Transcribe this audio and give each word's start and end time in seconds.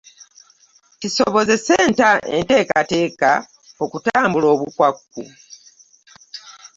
Kisobozese 0.99 1.73
enteekateeka 2.35 3.31
okutambula 3.83 4.47
obukwakku. 4.53 5.23